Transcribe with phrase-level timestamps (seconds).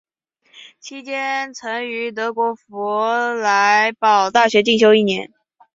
[0.79, 5.31] 期间曾于德国佛莱堡大学进修一年。